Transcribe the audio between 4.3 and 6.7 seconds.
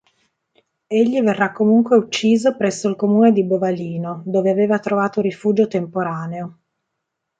aveva trovato rifugio temporaneo.